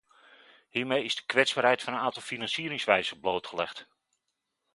Hiermee 0.69 1.03
is 1.03 1.15
de 1.15 1.25
kwetsbaarheid 1.25 1.81
van 1.83 1.93
een 1.93 1.99
aantal 1.99 2.21
financieringswijzen 2.21 3.19
blootgelegd. 3.19 3.87